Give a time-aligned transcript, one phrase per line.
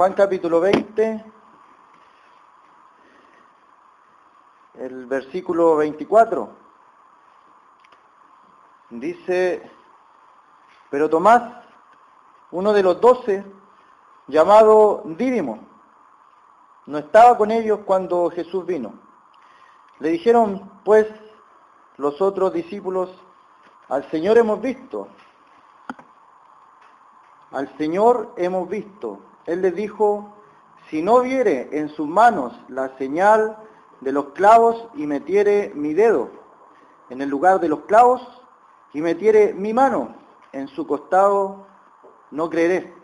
[0.00, 1.24] Juan capítulo 20,
[4.76, 6.48] el versículo 24,
[8.88, 9.70] dice,
[10.88, 11.52] pero Tomás,
[12.50, 13.44] uno de los doce,
[14.26, 15.68] llamado Dídimo,
[16.86, 18.94] no estaba con ellos cuando Jesús vino.
[19.98, 21.08] Le dijeron, pues,
[21.98, 23.10] los otros discípulos,
[23.90, 25.08] al Señor hemos visto,
[27.50, 29.26] al Señor hemos visto.
[29.46, 30.34] Él les dijo,
[30.88, 33.56] si no viere en sus manos la señal
[34.00, 36.30] de los clavos y metiere mi dedo
[37.10, 38.22] en el lugar de los clavos
[38.92, 40.14] y metiere mi mano
[40.52, 41.66] en su costado,
[42.30, 42.94] no creeré.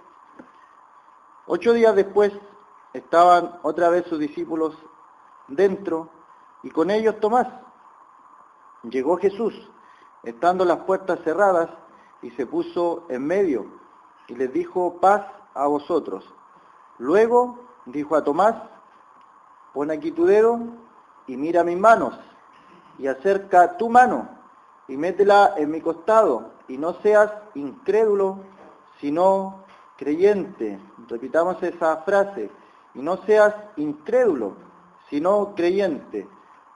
[1.46, 2.32] Ocho días después
[2.92, 4.76] estaban otra vez sus discípulos
[5.48, 6.10] dentro
[6.62, 7.48] y con ellos Tomás.
[8.82, 9.54] Llegó Jesús,
[10.22, 11.70] estando las puertas cerradas,
[12.22, 13.66] y se puso en medio
[14.28, 16.24] y les dijo, paz a vosotros.
[16.98, 18.54] Luego dijo a Tomás,
[19.72, 20.58] pon aquí tu dedo
[21.26, 22.14] y mira mis manos,
[22.98, 24.28] y acerca tu mano
[24.88, 28.38] y métela en mi costado, y no seas incrédulo,
[29.00, 29.64] sino
[29.96, 30.78] creyente.
[31.08, 32.50] Repitamos esa frase,
[32.94, 34.54] y no seas incrédulo,
[35.10, 36.28] sino creyente.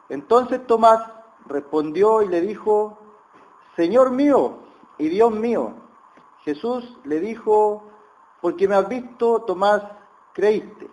[0.08, 1.00] Entonces Tomás
[1.46, 2.98] respondió y le dijo,
[3.76, 4.58] Señor mío
[4.98, 5.74] y Dios mío.
[6.42, 7.89] Jesús le dijo,
[8.40, 9.82] porque me has visto, Tomás,
[10.32, 10.88] creíste.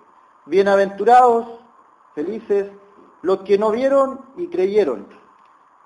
[0.45, 1.45] Bienaventurados,
[2.13, 2.71] felices,
[3.21, 5.07] los que no vieron y creyeron.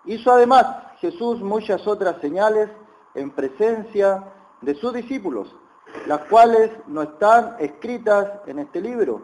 [0.06, 0.66] Hizo además
[1.00, 2.69] Jesús muchas otras señales
[3.13, 4.24] en presencia
[4.62, 5.56] de sus discípulos,
[6.08, 9.22] las cuales no están escritas en este libro,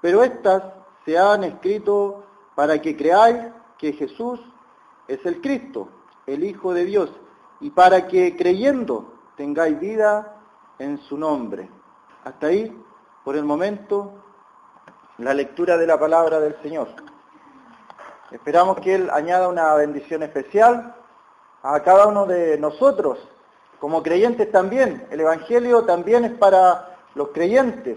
[0.00, 0.62] pero estas
[1.04, 3.38] se han escrito para que creáis
[3.76, 4.40] que Jesús
[5.06, 5.88] es el Cristo,
[6.26, 7.10] el Hijo de Dios,
[7.60, 10.36] y para que creyendo tengáis vida
[10.78, 11.68] en su nombre.
[12.28, 12.70] Hasta ahí,
[13.24, 14.12] por el momento,
[15.16, 16.88] la lectura de la palabra del Señor.
[18.30, 20.94] Esperamos que Él añada una bendición especial
[21.62, 23.18] a cada uno de nosotros,
[23.80, 25.06] como creyentes también.
[25.10, 27.96] El Evangelio también es para los creyentes.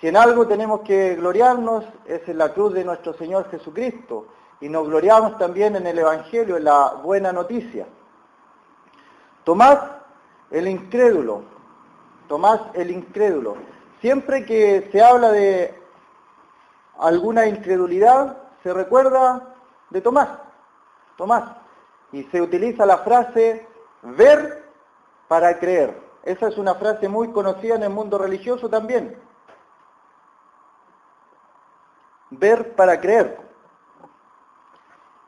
[0.00, 4.28] Si en algo tenemos que gloriarnos es en la cruz de nuestro Señor Jesucristo
[4.60, 7.88] y nos gloriamos también en el Evangelio, en la buena noticia.
[9.42, 9.80] Tomás,
[10.52, 11.57] el incrédulo,
[12.28, 13.56] Tomás el incrédulo.
[14.00, 15.74] Siempre que se habla de
[16.98, 19.54] alguna incredulidad, se recuerda
[19.90, 20.28] de Tomás.
[21.16, 21.56] Tomás.
[22.12, 23.66] Y se utiliza la frase
[24.02, 24.64] ver
[25.26, 26.00] para creer.
[26.22, 29.18] Esa es una frase muy conocida en el mundo religioso también.
[32.30, 33.40] Ver para creer.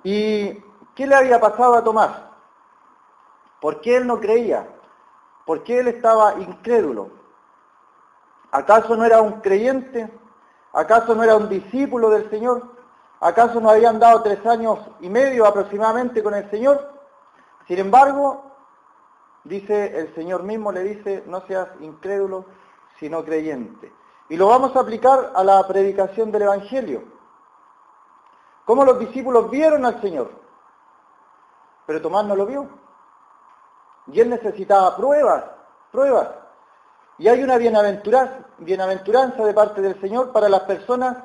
[0.02, 0.54] ¿Y
[0.94, 2.22] qué le había pasado a Tomás?
[3.60, 4.66] ¿Por qué él no creía?
[5.50, 7.10] ¿Por qué él estaba incrédulo?
[8.52, 10.08] ¿Acaso no era un creyente?
[10.72, 12.76] ¿Acaso no era un discípulo del Señor?
[13.18, 16.92] ¿Acaso no habían dado tres años y medio aproximadamente con el Señor?
[17.66, 18.44] Sin embargo,
[19.42, 22.44] dice el Señor mismo, le dice, no seas incrédulo,
[23.00, 23.92] sino creyente.
[24.28, 27.02] Y lo vamos a aplicar a la predicación del Evangelio.
[28.66, 30.30] ¿Cómo los discípulos vieron al Señor?
[31.86, 32.68] Pero Tomás no lo vio.
[34.08, 35.44] Y él necesitaba pruebas,
[35.92, 36.28] pruebas.
[37.18, 41.18] Y hay una bienaventuranza de parte del Señor para las personas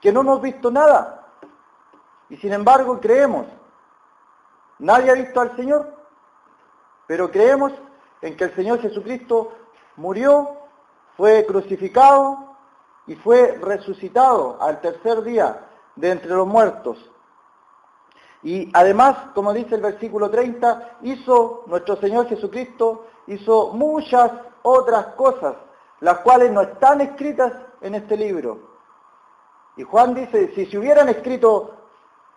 [0.00, 1.26] que no hemos visto nada.
[2.28, 3.46] Y sin embargo creemos.
[4.78, 5.94] Nadie ha visto al Señor,
[7.06, 7.72] pero creemos
[8.22, 9.52] en que el Señor Jesucristo
[9.96, 10.56] murió,
[11.16, 12.56] fue crucificado
[13.06, 17.11] y fue resucitado al tercer día de entre los muertos.
[18.42, 25.54] Y además, como dice el versículo 30, hizo nuestro Señor Jesucristo, hizo muchas otras cosas,
[26.00, 28.72] las cuales no están escritas en este libro.
[29.76, 31.74] Y Juan dice, si se hubieran escrito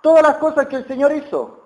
[0.02, 1.60] todas las cosas que el Señor hizo,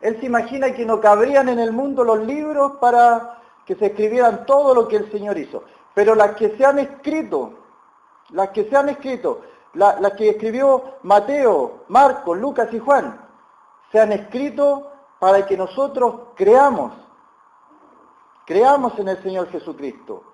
[0.00, 4.44] él se imagina que no cabrían en el mundo los libros para que se escribieran
[4.44, 5.64] todo lo que el Señor hizo.
[5.94, 7.54] Pero las que se han escrito,
[8.30, 9.40] las que se han escrito,
[9.72, 13.23] las que escribió Mateo, Marcos, Lucas y Juan,
[13.94, 16.92] se han escrito para que nosotros creamos,
[18.44, 20.24] creamos en el Señor Jesucristo.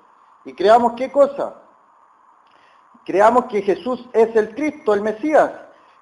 [0.46, 1.56] Y creamos qué cosa?
[3.04, 5.52] Creamos que Jesús es el Cristo, el Mesías,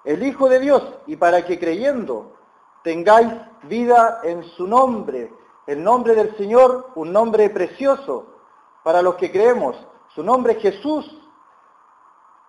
[0.05, 2.37] el Hijo de Dios, y para que creyendo
[2.85, 3.33] tengáis
[3.65, 5.33] vida en su nombre,
[5.67, 8.27] el nombre del Señor, un nombre precioso
[8.85, 9.75] para los que creemos.
[10.15, 11.05] Su nombre es Jesús.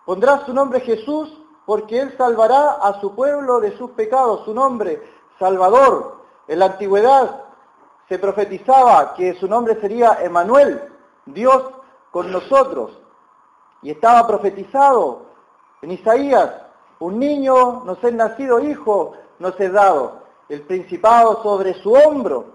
[0.04, 1.36] Pondrá su nombre Jesús
[1.70, 4.44] porque Él salvará a su pueblo de sus pecados.
[4.44, 5.00] Su nombre,
[5.38, 6.16] Salvador.
[6.48, 7.44] En la antigüedad
[8.08, 10.82] se profetizaba que su nombre sería Emanuel,
[11.26, 11.62] Dios
[12.10, 12.90] con nosotros.
[13.82, 15.26] Y estaba profetizado
[15.80, 16.50] en Isaías,
[16.98, 22.46] un niño nos es nacido, hijo nos es dado, el principado sobre su hombro,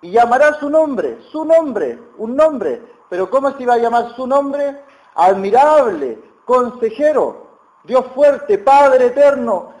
[0.00, 2.80] y llamará su nombre, su nombre, un nombre.
[3.10, 4.82] Pero ¿cómo se iba a llamar su nombre?
[5.14, 7.45] Admirable, consejero,
[7.86, 9.72] Dios fuerte, Padre eterno,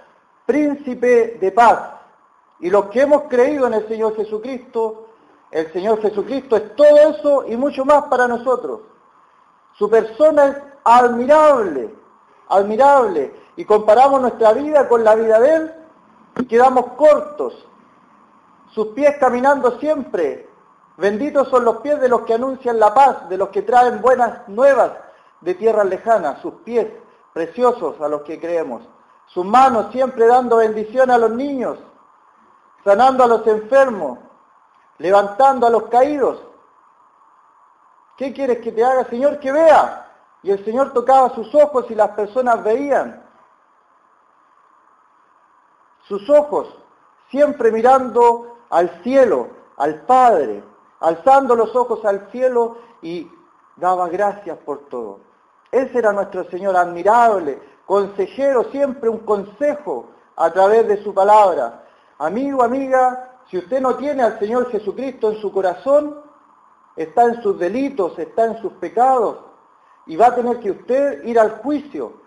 [0.46, 1.90] príncipe de paz.
[2.60, 5.08] Y los que hemos creído en el Señor Jesucristo,
[5.50, 8.80] el Señor Jesucristo es todo eso y mucho más para nosotros.
[9.74, 11.94] Su persona es admirable,
[12.48, 13.34] admirable.
[13.56, 15.74] Y comparamos nuestra vida con la vida de Él
[16.38, 17.66] y quedamos cortos.
[18.70, 20.48] Sus pies caminando siempre.
[20.96, 24.46] Benditos son los pies de los que anuncian la paz, de los que traen buenas
[24.48, 24.92] nuevas
[25.40, 26.40] de tierras lejanas.
[26.40, 26.86] Sus pies
[27.36, 28.80] preciosos a los que creemos.
[29.26, 31.78] Sus manos siempre dando bendición a los niños,
[32.82, 34.20] sanando a los enfermos,
[34.96, 36.40] levantando a los caídos.
[38.16, 39.38] ¿Qué quieres que te haga, Señor?
[39.38, 40.10] Que vea.
[40.42, 43.22] Y el Señor tocaba sus ojos y las personas veían.
[46.08, 46.74] Sus ojos
[47.30, 50.64] siempre mirando al cielo, al Padre,
[51.00, 53.30] alzando los ojos al cielo y
[53.76, 55.25] daba gracias por todo.
[55.76, 61.84] Ese era nuestro Señor admirable, consejero, siempre un consejo a través de su palabra.
[62.16, 66.18] Amigo, amiga, si usted no tiene al Señor Jesucristo en su corazón,
[66.96, 69.36] está en sus delitos, está en sus pecados,
[70.06, 72.22] y va a tener que usted ir al juicio.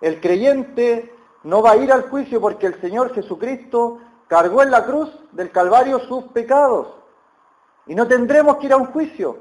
[0.00, 3.98] El creyente no va a ir al juicio porque el Señor Jesucristo
[4.28, 6.86] cargó en la cruz del Calvario sus pecados.
[7.86, 9.36] Y no tendremos que ir a un juicio.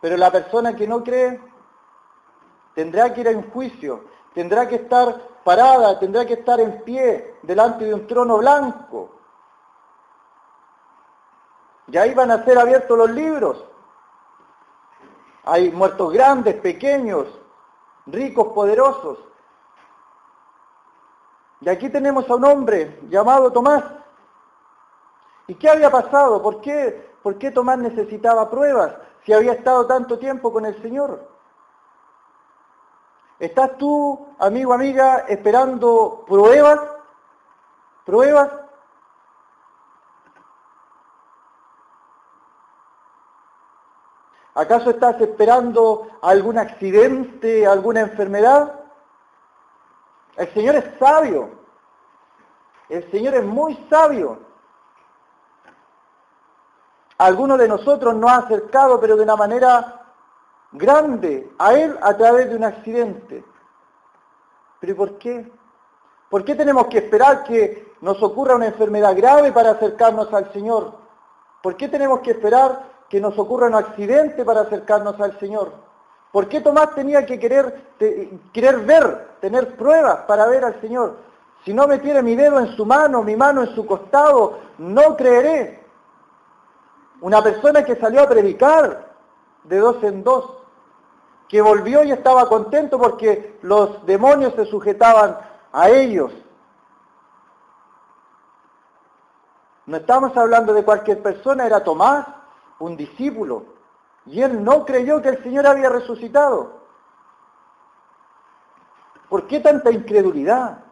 [0.00, 1.40] Pero la persona que no cree
[2.78, 7.34] tendrá que ir a un juicio, tendrá que estar parada, tendrá que estar en pie
[7.42, 9.10] delante de un trono blanco.
[11.88, 13.64] Y ahí van a ser abiertos los libros
[15.48, 17.26] hay muertos grandes, pequeños,
[18.06, 19.18] ricos, poderosos.
[21.62, 23.82] Y aquí tenemos a un hombre llamado Tomás.
[25.46, 26.42] ¿Y qué había pasado?
[26.42, 31.37] ¿Por qué, ¿Por qué Tomás necesitaba pruebas si había estado tanto tiempo con el Señor?
[33.38, 36.80] ¿Estás tú, amigo, amiga, esperando pruebas?
[38.04, 38.50] ¿Pruebas?
[44.54, 48.74] ¿Acaso estás esperando algún accidente, alguna enfermedad?
[50.36, 51.50] El Señor es sabio.
[52.88, 54.40] El Señor es muy sabio.
[57.18, 59.97] Alguno de nosotros nos ha acercado, pero de una manera
[60.72, 63.44] grande, a Él a través de un accidente.
[64.80, 65.50] ¿Pero por qué?
[66.30, 70.92] ¿Por qué tenemos que esperar que nos ocurra una enfermedad grave para acercarnos al Señor?
[71.62, 75.72] ¿Por qué tenemos que esperar que nos ocurra un accidente para acercarnos al Señor?
[76.30, 77.94] ¿Por qué Tomás tenía que querer,
[78.52, 81.16] querer ver, tener pruebas para ver al Señor?
[81.64, 85.82] Si no metiere mi dedo en su mano, mi mano en su costado, no creeré.
[87.20, 89.08] Una persona que salió a predicar
[89.64, 90.57] de dos en dos,
[91.48, 95.38] que volvió y estaba contento porque los demonios se sujetaban
[95.72, 96.30] a ellos.
[99.86, 102.26] No estamos hablando de cualquier persona, era Tomás,
[102.78, 103.64] un discípulo,
[104.26, 106.78] y él no creyó que el Señor había resucitado.
[109.30, 110.84] ¿Por qué tanta incredulidad?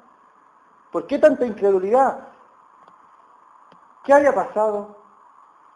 [0.90, 2.28] ¿Por qué tanta incredulidad?
[4.02, 4.96] ¿Qué había pasado?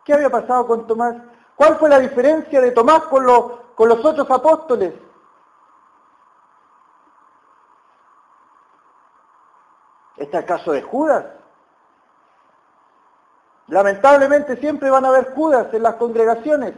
[0.04, 1.16] ¿Qué había pasado con Tomás?
[1.56, 4.92] ¿Cuál fue la diferencia de Tomás con los, con los otros apóstoles?
[10.18, 11.24] ¿Este acaso de Judas?
[13.68, 16.74] Lamentablemente siempre van a haber Judas en las congregaciones,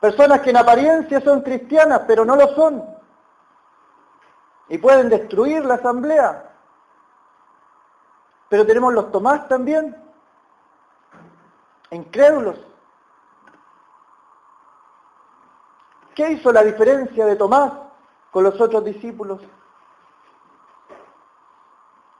[0.00, 2.82] personas que en apariencia son cristianas, pero no lo son.
[4.68, 6.50] Y pueden destruir la asamblea.
[8.48, 9.94] Pero tenemos los Tomás también,
[11.90, 12.71] incrédulos.
[16.14, 17.72] ¿Qué hizo la diferencia de Tomás
[18.30, 19.40] con los otros discípulos?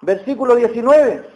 [0.01, 1.31] Versículo 19.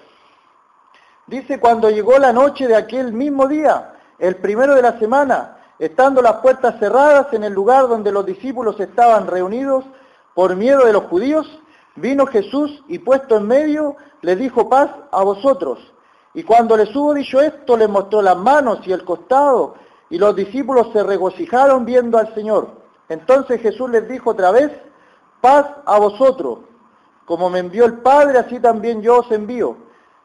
[1.27, 6.23] Dice, cuando llegó la noche de aquel mismo día, el primero de la semana, estando
[6.23, 9.85] las puertas cerradas en el lugar donde los discípulos estaban reunidos
[10.35, 11.47] por miedo de los judíos,
[11.97, 15.79] vino Jesús y puesto en medio les dijo paz a vosotros.
[16.35, 19.75] Y cuando les hubo dicho esto, les mostró las manos y el costado,
[20.11, 22.71] y los discípulos se regocijaron viendo al Señor.
[23.09, 24.71] Entonces Jesús les dijo otra vez,
[25.41, 26.61] paz a vosotros.
[27.25, 29.77] Como me envió el Padre, así también yo os envío.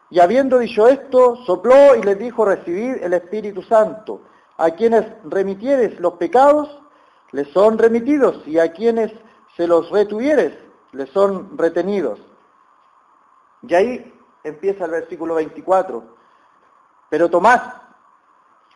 [0.09, 4.21] Y habiendo dicho esto, sopló y les dijo, recibid el Espíritu Santo.
[4.57, 6.69] A quienes remitieres los pecados,
[7.31, 9.11] les son remitidos, y a quienes
[9.55, 10.53] se los retuvieres,
[10.91, 12.19] les son retenidos.
[13.63, 16.03] Y ahí empieza el versículo 24.
[17.09, 17.61] Pero Tomás,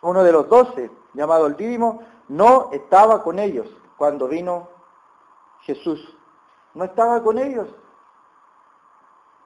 [0.08, 4.68] uno de los doce, llamado el Dídimo, no estaba con ellos cuando vino
[5.62, 6.16] Jesús.
[6.74, 7.68] No estaba con ellos.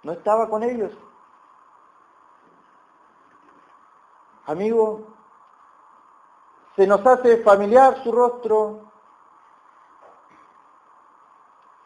[0.03, 0.93] No estaba con ellos.
[4.47, 5.07] Amigo,
[6.77, 8.91] se nos hace familiar su rostro,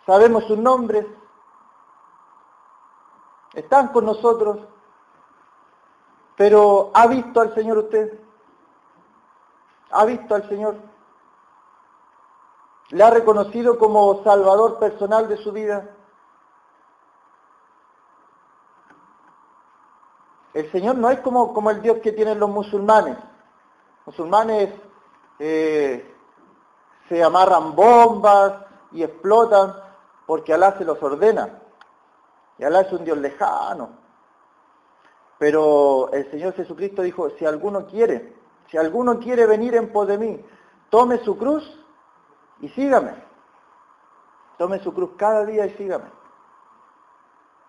[0.07, 1.07] sabemos sus nombres,
[3.53, 4.61] están con nosotros,
[6.37, 8.25] pero ¿ha visto al Señor usted?
[9.97, 10.75] ¿Ha visto al Señor?
[12.91, 15.89] ¿Le ha reconocido como Salvador personal de su vida?
[20.53, 23.17] El Señor no es como, como el Dios que tienen los musulmanes.
[24.05, 24.75] Musulmanes
[25.39, 26.13] eh,
[27.09, 29.77] se amarran bombas y explotan
[30.27, 31.63] porque Alá se los ordena.
[32.59, 33.91] Y Alá es un Dios lejano.
[35.39, 38.44] Pero el Señor Jesucristo dijo, si alguno quiere,
[38.75, 40.45] si alguno quiere venir en pos de mí,
[40.91, 41.63] tome su cruz
[42.61, 43.15] y sígame.
[44.59, 46.07] Tome su cruz cada día y sígame.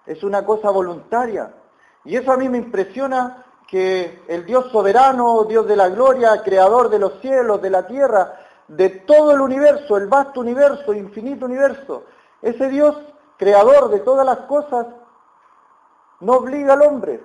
[0.08, 1.54] Es una cosa voluntaria.
[2.06, 6.90] Y eso a mí me impresiona que el Dios soberano, Dios de la gloria, creador
[6.90, 12.06] de los cielos, de la tierra, de todo el universo, el vasto universo, infinito universo,
[12.42, 12.98] ese Dios
[13.38, 14.88] creador de todas las cosas,
[16.22, 17.24] no obliga al hombre.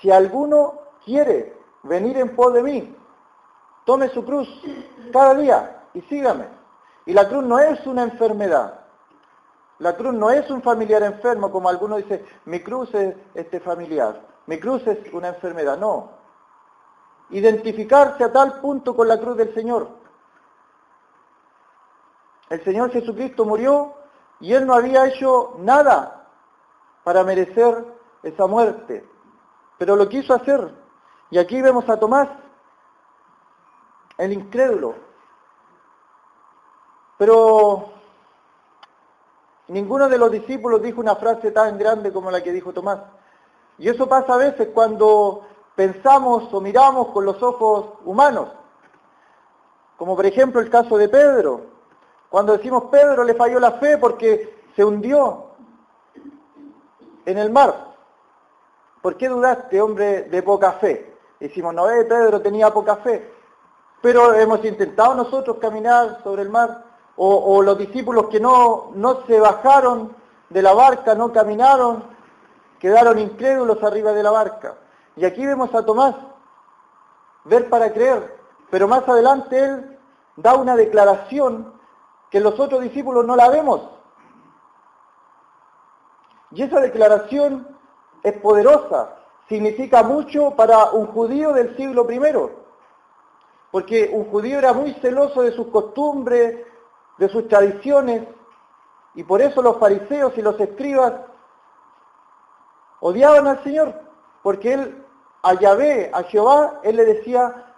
[0.00, 2.96] Si alguno quiere venir en pos de mí,
[3.84, 4.48] tome su cruz
[5.12, 6.46] cada día y sígame.
[7.06, 8.80] Y la cruz no es una enfermedad.
[9.78, 14.20] La cruz no es un familiar enfermo, como algunos dicen, mi cruz es este familiar,
[14.46, 15.76] mi cruz es una enfermedad.
[15.76, 16.10] No.
[17.30, 19.88] Identificarse a tal punto con la cruz del Señor.
[22.48, 23.94] El Señor Jesucristo murió
[24.38, 26.28] y Él no había hecho nada
[27.02, 27.84] para merecer
[28.22, 29.08] esa muerte,
[29.78, 30.81] pero lo quiso hacer.
[31.32, 32.28] Y aquí vemos a Tomás,
[34.18, 34.94] el incrédulo.
[37.16, 37.90] Pero
[39.68, 42.98] ninguno de los discípulos dijo una frase tan grande como la que dijo Tomás.
[43.78, 48.50] Y eso pasa a veces cuando pensamos o miramos con los ojos humanos.
[49.96, 51.62] Como por ejemplo el caso de Pedro.
[52.28, 55.46] Cuando decimos Pedro le falló la fe porque se hundió
[57.24, 57.94] en el mar.
[59.00, 61.11] ¿Por qué dudaste, hombre de poca fe?
[61.42, 63.34] Decimos, no, eh, Pedro tenía poca fe.
[64.00, 66.84] Pero hemos intentado nosotros caminar sobre el mar
[67.16, 70.14] o, los discípulos que no, no se bajaron
[70.48, 72.04] de la barca, no caminaron,
[72.78, 74.76] quedaron incrédulos arriba de la barca.
[75.16, 76.14] Y aquí vemos a Tomás,
[77.44, 78.38] ver para creer,
[78.70, 79.98] pero más adelante él
[80.36, 81.74] da una declaración
[82.30, 83.80] que los otros discípulos no la vemos.
[86.52, 87.66] Y esa declaración
[88.22, 89.21] es poderosa,
[89.52, 92.20] significa mucho para un judío del siglo I,
[93.70, 96.64] porque un judío era muy celoso de sus costumbres,
[97.18, 98.26] de sus tradiciones,
[99.14, 101.12] y por eso los fariseos y los escribas
[103.00, 103.94] odiaban al Señor,
[104.42, 105.04] porque él
[105.42, 107.74] a Yahvé, a Jehová, él le decía,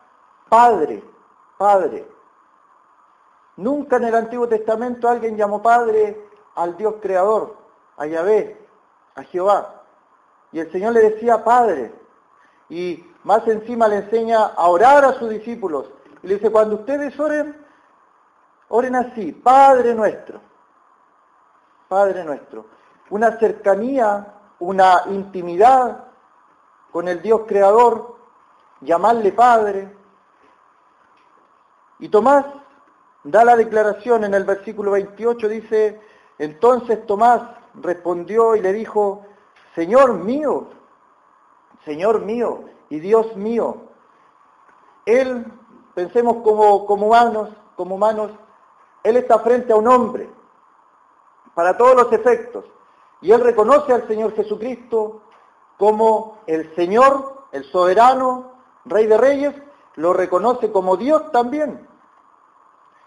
[0.49, 1.02] Padre,
[1.59, 2.07] Padre.
[3.57, 7.57] Nunca en el Antiguo Testamento alguien llamó Padre al Dios Creador,
[7.97, 8.64] a Yahvé,
[9.16, 9.84] a Jehová.
[10.54, 11.92] Y el Señor le decía Padre.
[12.70, 15.90] Y más encima le enseña a orar a sus discípulos.
[16.23, 17.62] Y le dice, cuando ustedes oren,
[18.68, 20.40] Oren así, Padre nuestro,
[21.88, 22.66] Padre nuestro.
[23.11, 26.06] Una cercanía, una intimidad
[26.90, 28.16] con el Dios creador,
[28.80, 29.94] llamarle Padre.
[31.99, 32.46] Y Tomás
[33.23, 36.00] da la declaración en el versículo 28, dice,
[36.38, 37.42] entonces Tomás
[37.75, 39.25] respondió y le dijo,
[39.75, 40.69] Señor mío,
[41.85, 43.76] Señor mío y Dios mío.
[45.04, 45.45] Él,
[45.95, 48.31] pensemos como, como humanos, como humanos,
[49.02, 50.31] él está frente a un hombre,
[51.54, 52.64] para todos los efectos,
[53.21, 55.23] y él reconoce al Señor Jesucristo
[55.76, 58.52] como el Señor, el soberano,
[58.85, 59.54] Rey de Reyes,
[59.97, 61.87] lo reconoce como Dios también.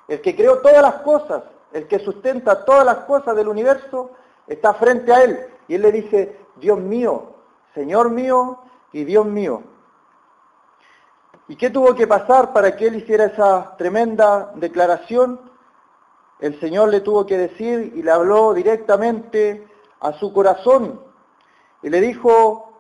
[0.08, 4.12] El que creó todas las cosas, el que sustenta todas las cosas del universo,
[4.48, 5.48] está frente a él.
[5.68, 7.36] Y él le dice, Dios mío,
[7.74, 8.60] Señor mío
[8.92, 9.64] y Dios mío.
[11.48, 15.40] ¿Y qué tuvo que pasar para que él hiciera esa tremenda declaración?
[16.40, 19.68] El Señor le tuvo que decir y le habló directamente
[20.00, 21.02] a su corazón
[21.82, 22.74] y le dijo,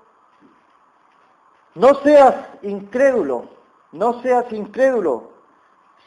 [1.75, 3.50] no seas incrédulo,
[3.93, 5.31] no seas incrédulo,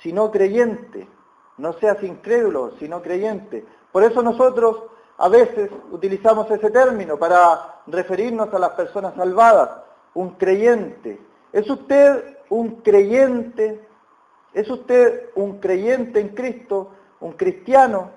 [0.03, 1.09] sino creyente,
[1.57, 3.65] no seas incrédulo, sino creyente.
[3.93, 4.83] Por eso nosotros
[5.21, 9.69] a veces utilizamos ese término para referirnos a las personas salvadas,
[10.15, 11.21] un creyente.
[11.53, 13.87] ¿Es usted un creyente?
[14.55, 18.13] ¿Es usted un creyente en Cristo, un cristiano?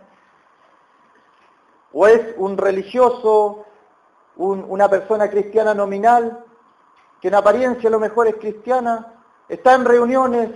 [1.92, 3.66] ¿O es un religioso,
[4.38, 6.46] una persona cristiana nominal,
[7.20, 9.14] que en apariencia a lo mejor es cristiana,
[9.50, 10.52] está en reuniones,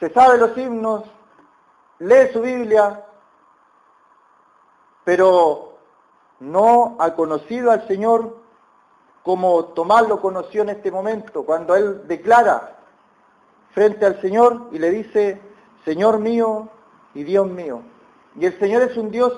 [0.00, 1.04] se sabe los himnos,
[2.00, 3.04] lee su Biblia,
[5.04, 5.74] pero
[6.40, 8.42] no ha conocido al Señor
[9.22, 12.76] como Tomás lo conoció en este momento, cuando él declara
[13.72, 15.40] frente al Señor y le dice,
[15.84, 16.68] Señor mío
[17.14, 17.80] y Dios mío.
[18.36, 19.32] Y el Señor es un Dios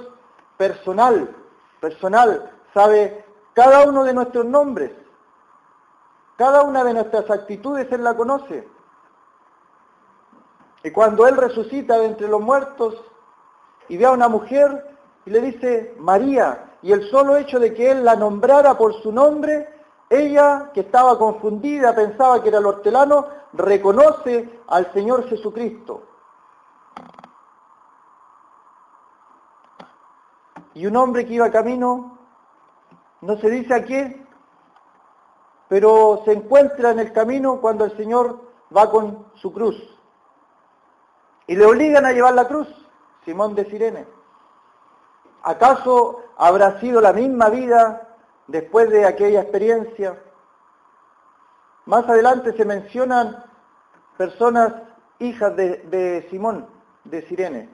[0.56, 1.34] personal,
[1.80, 4.90] personal, sabe cada uno de nuestros nombres,
[6.36, 8.68] cada una de nuestras actitudes Él la conoce.
[10.82, 12.94] Y cuando Él resucita de entre los muertos
[13.88, 14.95] y ve a una mujer
[15.26, 19.10] y le dice María, y el solo hecho de que Él la nombrara por su
[19.10, 19.68] nombre,
[20.08, 26.04] ella, que estaba confundida, pensaba que era el hortelano, reconoce al Señor Jesucristo.
[30.74, 32.18] Y un hombre que iba camino,
[33.22, 34.24] no se dice a qué,
[35.68, 38.38] pero se encuentra en el camino cuando el Señor
[38.74, 39.76] va con su cruz.
[41.48, 42.68] Y le obligan a llevar la cruz,
[43.24, 44.15] Simón de Sirene.
[45.46, 48.06] ¿Acaso habrá sido la misma vida
[48.46, 50.20] después de aquella experiencia.
[51.84, 53.44] Más adelante se mencionan
[54.16, 54.74] personas
[55.18, 56.66] hijas de, Simón,
[57.04, 57.68] de Sirene.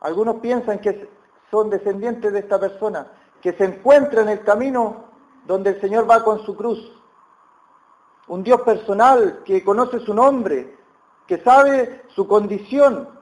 [0.00, 1.08] Algunos piensan que
[1.50, 3.08] son descendientes de esta persona,
[3.42, 5.04] que se encuentra en el camino
[5.46, 6.92] donde el Señor va con su cruz.
[8.26, 10.76] Un Dios personal que conoce su nombre,
[11.26, 13.17] que sabe su condición,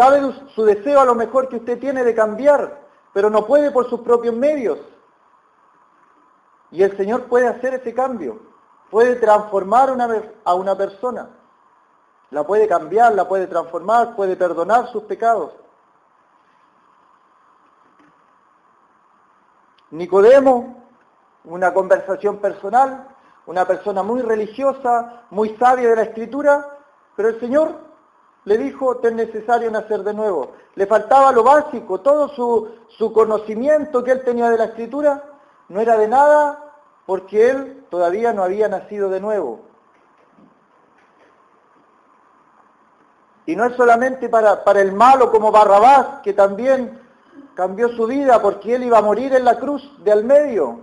[0.00, 2.80] sabe su deseo a lo mejor que usted tiene de cambiar,
[3.12, 4.78] pero no puede por sus propios medios.
[6.70, 8.40] Y el Señor puede hacer ese cambio,
[8.90, 9.90] puede transformar
[10.44, 11.28] a una persona,
[12.30, 15.52] la puede cambiar, la puede transformar, puede perdonar sus pecados.
[19.90, 20.82] Nicodemo,
[21.44, 23.06] una conversación personal,
[23.44, 26.78] una persona muy religiosa, muy sabia de la escritura,
[27.16, 27.89] pero el Señor
[28.44, 30.52] le dijo, te es necesario nacer de nuevo.
[30.74, 35.24] Le faltaba lo básico, todo su, su conocimiento que él tenía de la escritura,
[35.68, 36.72] no era de nada
[37.06, 39.60] porque él todavía no había nacido de nuevo.
[43.46, 47.00] Y no es solamente para, para el malo como Barrabás, que también
[47.54, 50.80] cambió su vida porque él iba a morir en la cruz de al medio.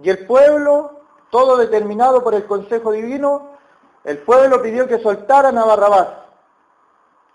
[0.00, 3.57] Y el pueblo, todo determinado por el consejo divino,
[4.04, 6.08] el pueblo pidió que soltaran a Barrabás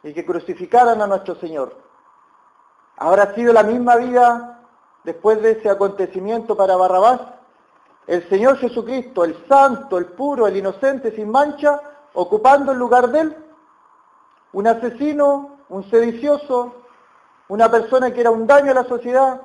[0.03, 1.75] y que crucificaran a nuestro Señor.
[2.97, 4.59] Habrá sido la misma vida
[5.03, 7.21] después de ese acontecimiento para Barrabás,
[8.07, 11.79] el Señor Jesucristo, el santo, el puro, el inocente, sin mancha,
[12.13, 13.37] ocupando el lugar de él,
[14.51, 16.75] un asesino, un sedicioso,
[17.47, 19.41] una persona que era un daño a la sociedad,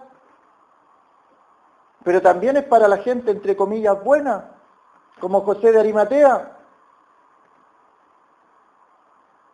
[2.05, 4.53] pero también es para la gente, entre comillas, buena,
[5.21, 6.58] como José de Arimatea,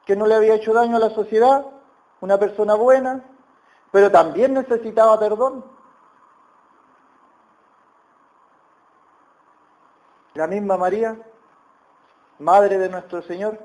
[0.05, 1.67] que no le había hecho daño a la sociedad,
[2.21, 3.25] una persona buena,
[3.91, 5.65] pero también necesitaba perdón.
[10.35, 11.17] La misma María,
[12.39, 13.59] madre de nuestro Señor,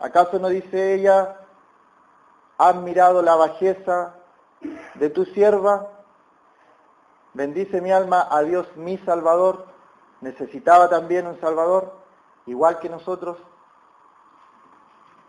[0.00, 1.36] ¿acaso no dice ella,
[2.58, 4.16] has mirado la bajeza
[4.94, 5.88] de tu sierva?
[7.32, 9.66] Bendice mi alma a Dios mi Salvador.
[10.20, 11.94] Necesitaba también un Salvador,
[12.46, 13.38] igual que nosotros.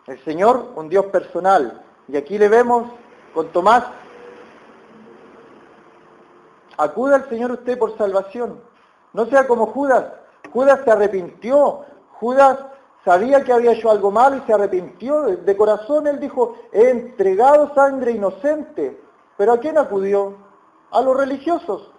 [0.08, 1.84] El Señor, un Dios personal.
[2.08, 2.88] Y aquí le vemos
[3.34, 3.84] con Tomás.
[6.78, 8.62] Acuda al Señor usted por salvación.
[9.14, 10.06] No sea como Judas,
[10.52, 12.58] Judas se arrepintió, Judas
[13.04, 15.24] sabía que había hecho algo mal y se arrepintió.
[15.24, 19.00] De corazón él dijo, he entregado sangre inocente.
[19.38, 20.36] ¿Pero a quién acudió?
[20.92, 21.92] A los religiosos.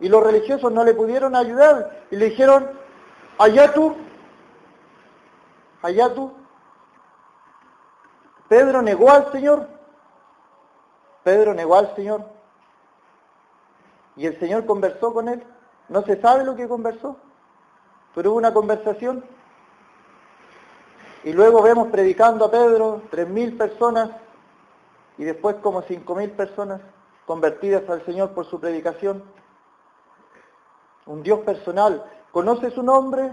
[0.00, 2.70] Y los religiosos no le pudieron ayudar y le dijeron,
[3.38, 3.96] allá tú,
[5.82, 6.32] allá tú.
[8.48, 9.68] Pedro negó al Señor.
[11.22, 12.24] Pedro negó al Señor.
[14.16, 15.44] Y el Señor conversó con él.
[15.88, 17.16] No se sabe lo que conversó,
[18.14, 19.24] pero hubo una conversación.
[21.24, 24.10] Y luego vemos predicando a Pedro, tres mil personas,
[25.16, 26.80] y después como cinco mil personas
[27.26, 29.22] convertidas al Señor por su predicación.
[31.06, 32.04] Un Dios personal.
[32.32, 33.32] Conoce su nombre,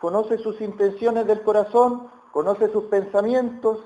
[0.00, 3.80] conoce sus intenciones del corazón, conoce sus pensamientos,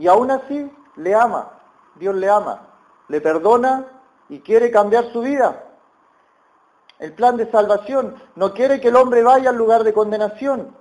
[0.00, 1.50] y aún así le ama.
[1.94, 2.68] Dios le ama,
[3.08, 3.86] le perdona
[4.30, 5.62] y quiere cambiar su vida.
[6.98, 10.74] El plan de salvación no quiere que el hombre vaya al lugar de condenación,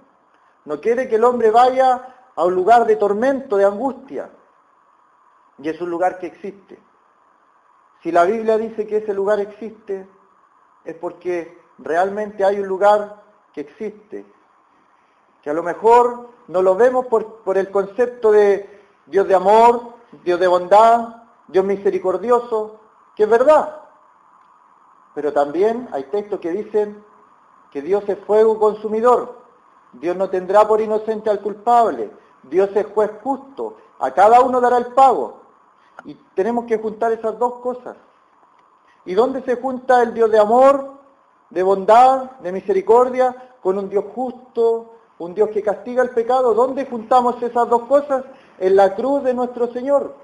[0.63, 4.29] no quiere que el hombre vaya a un lugar de tormento, de angustia.
[5.57, 6.79] Y es un lugar que existe.
[8.01, 10.07] Si la Biblia dice que ese lugar existe,
[10.85, 13.21] es porque realmente hay un lugar
[13.53, 14.25] que existe.
[15.41, 18.78] Que a lo mejor no lo vemos por, por el concepto de
[19.09, 19.93] Dios de amor,
[20.23, 22.79] Dios de bondad, Dios misericordioso,
[23.15, 23.81] que es verdad.
[25.15, 27.03] Pero también hay textos que dicen
[27.71, 29.39] que Dios es fuego consumidor.
[29.93, 32.11] Dios no tendrá por inocente al culpable.
[32.43, 33.77] Dios es juez justo.
[33.99, 35.39] A cada uno dará el pago.
[36.05, 37.97] Y tenemos que juntar esas dos cosas.
[39.05, 40.93] ¿Y dónde se junta el Dios de amor,
[41.49, 46.53] de bondad, de misericordia, con un Dios justo, un Dios que castiga el pecado?
[46.53, 48.23] ¿Dónde juntamos esas dos cosas?
[48.59, 50.15] En la cruz de nuestro Señor.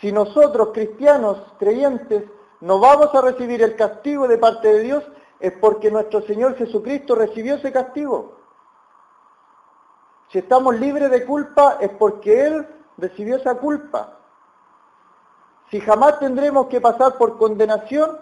[0.00, 2.24] Si nosotros, cristianos, creyentes,
[2.60, 5.04] no vamos a recibir el castigo de parte de Dios,
[5.40, 8.36] es porque nuestro Señor Jesucristo recibió ese castigo.
[10.30, 14.18] Si estamos libres de culpa, es porque Él recibió esa culpa.
[15.70, 18.18] Si jamás tendremos que pasar por condenación,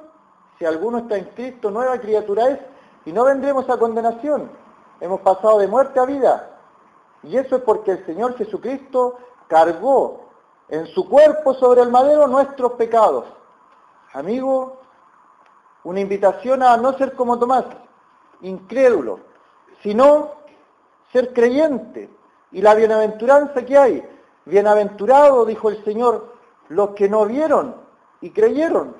[0.58, 2.60] si alguno está en Cristo, nueva criatura es,
[3.04, 4.50] y no vendremos a condenación.
[5.00, 6.57] Hemos pasado de muerte a vida.
[7.22, 10.28] Y eso es porque el Señor Jesucristo cargó
[10.68, 13.24] en su cuerpo sobre el madero nuestros pecados.
[14.12, 14.78] Amigo,
[15.84, 17.64] una invitación a no ser como Tomás,
[18.42, 19.20] incrédulo,
[19.82, 20.32] sino
[21.12, 22.10] ser creyente.
[22.52, 24.08] Y la bienaventuranza que hay,
[24.44, 26.34] bienaventurado, dijo el Señor,
[26.68, 27.74] los que no vieron
[28.20, 28.94] y creyeron.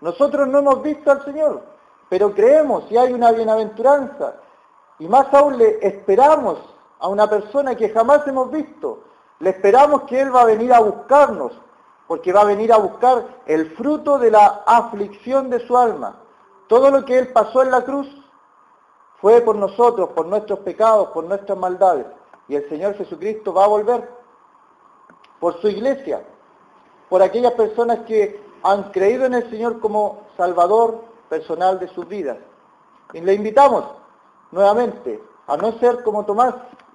[0.00, 1.62] Nosotros no hemos visto al Señor,
[2.08, 4.36] pero creemos y hay una bienaventuranza.
[4.98, 6.58] Y más aún le esperamos
[6.98, 9.04] a una persona que jamás hemos visto.
[9.38, 11.52] Le esperamos que Él va a venir a buscarnos,
[12.06, 16.16] porque va a venir a buscar el fruto de la aflicción de su alma.
[16.68, 18.08] Todo lo que Él pasó en la cruz
[19.20, 22.06] fue por nosotros, por nuestros pecados, por nuestras maldades.
[22.48, 24.08] Y el Señor Jesucristo va a volver
[25.40, 26.24] por su iglesia,
[27.08, 32.38] por aquellas personas que han creído en el Señor como Salvador personal de sus vidas.
[33.12, 33.84] Y le invitamos
[34.50, 36.54] nuevamente a no ser como Tomás,